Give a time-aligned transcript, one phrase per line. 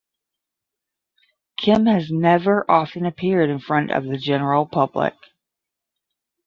[1.59, 5.13] Kim has never often appeared in front of the general public.